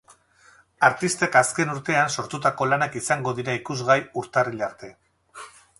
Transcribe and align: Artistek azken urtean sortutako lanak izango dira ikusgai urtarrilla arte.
Artistek 0.87 1.37
azken 1.41 1.73
urtean 1.75 2.09
sortutako 2.15 2.69
lanak 2.73 2.99
izango 3.03 3.37
dira 3.43 3.57
ikusgai 3.63 4.01
urtarrilla 4.25 4.71
arte. 4.73 4.95